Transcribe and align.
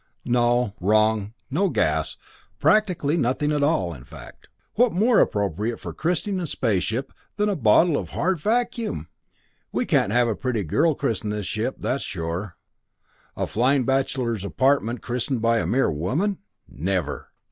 "Wrong 0.25 1.35
no 1.51 1.69
gas 1.69 2.17
practically 2.57 3.15
nothing 3.15 3.51
at 3.51 3.61
all, 3.61 3.93
in 3.93 4.03
fact. 4.03 4.47
What 4.73 4.93
more 4.93 5.19
appropriate 5.19 5.79
for 5.79 5.93
christening 5.93 6.39
a 6.39 6.47
space 6.47 6.81
ship 6.81 7.13
than 7.37 7.49
a 7.49 7.55
bottle 7.55 7.97
of 7.97 8.09
hard 8.09 8.39
vacuum? 8.39 9.09
"We 9.71 9.85
can't 9.85 10.11
have 10.11 10.27
a 10.27 10.33
pretty 10.35 10.63
girl 10.63 10.95
christen 10.95 11.29
this 11.29 11.45
ship, 11.45 11.75
that's 11.77 12.03
sure. 12.03 12.57
A 13.37 13.45
flying 13.45 13.85
bachelor's 13.85 14.43
apartment 14.43 15.03
christened 15.03 15.43
by 15.43 15.59
a 15.59 15.67
mere 15.67 15.91
woman? 15.91 16.39
Never! 16.67 17.27